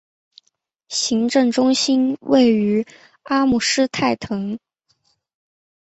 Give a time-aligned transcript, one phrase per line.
[0.89, 2.87] 行政中心位于
[3.21, 4.57] 阿姆施泰滕。